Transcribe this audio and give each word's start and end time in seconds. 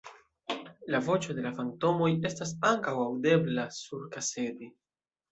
La 0.93 0.99
voĉo 1.07 1.33
de 1.39 1.49
fantomoj 1.57 2.07
estas 2.29 2.53
ankaŭ 2.69 2.93
aŭdebla 3.03 3.67
surkasede. 3.77 4.71